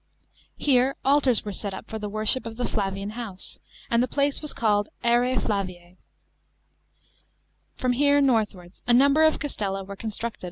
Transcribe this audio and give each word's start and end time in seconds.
Here 0.57 0.95
altars 1.05 1.45
were 1.45 1.53
set 1.53 1.75
up 1.75 1.87
for 1.87 1.99
the 1.99 2.09
worship 2.09 2.47
of 2.47 2.57
the 2.57 2.67
Flavian 2.67 3.11
house, 3.11 3.59
and 3.87 4.01
the 4.01 4.07
place 4.07 4.41
was 4.41 4.51
called 4.51 4.89
Arse 5.03 5.39
Flavice. 5.45 5.97
From 7.75 7.91
here 7.93 8.19
northwards 8.19 8.81
a 8.87 8.95
number 8.95 9.23
of 9.23 9.37
castella 9.37 9.83
wore 9.85 9.95
constructed 9.95 10.39